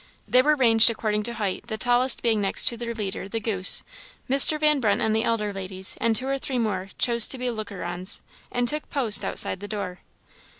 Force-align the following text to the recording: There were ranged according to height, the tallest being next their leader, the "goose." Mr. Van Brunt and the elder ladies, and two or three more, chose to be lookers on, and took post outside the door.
There 0.27 0.43
were 0.43 0.55
ranged 0.55 0.89
according 0.89 1.21
to 1.29 1.35
height, 1.35 1.67
the 1.67 1.77
tallest 1.77 2.23
being 2.23 2.41
next 2.41 2.75
their 2.75 2.93
leader, 2.95 3.29
the 3.29 3.39
"goose." 3.39 3.83
Mr. 4.27 4.59
Van 4.59 4.79
Brunt 4.79 4.99
and 4.99 5.15
the 5.15 5.23
elder 5.23 5.53
ladies, 5.53 5.95
and 6.01 6.15
two 6.15 6.25
or 6.27 6.39
three 6.39 6.57
more, 6.57 6.89
chose 6.97 7.27
to 7.27 7.37
be 7.37 7.51
lookers 7.51 7.85
on, 7.85 8.07
and 8.51 8.67
took 8.67 8.89
post 8.89 9.23
outside 9.23 9.59
the 9.59 9.67
door. 9.67 9.99